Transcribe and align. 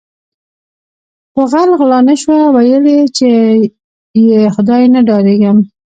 په 1.33 1.41
غل 1.51 1.69
غلا 1.79 1.99
نشوه 2.07 2.39
ویل 2.55 2.85
یی 2.95 3.03
چې 3.17 3.27
ی 4.19 4.23
خدای 4.55 4.83
نه 4.93 4.99
ډاریږم 5.09 5.57